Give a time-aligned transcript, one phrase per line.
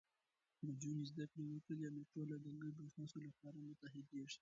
[0.65, 4.37] نجونې زده کړه وکړي، نو ټولنه د ګډو هڅو لپاره متحدېږي.